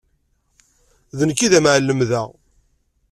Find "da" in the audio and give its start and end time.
2.09-2.23